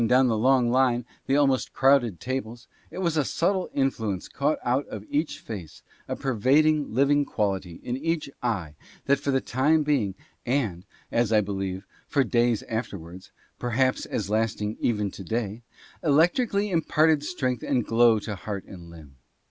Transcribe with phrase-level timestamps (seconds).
[0.01, 4.57] 13 down the long line, the almost crowded tables, it was a subtle influence caught
[4.63, 8.73] up out of each face, a pervading, living quality in each eye,
[9.05, 14.75] that for the time being (and, as I believe, for days afterwards— perhaps as lasting
[14.79, 15.61] even to day)
[16.03, 19.17] electrically imparted strength and glow to heart and limb.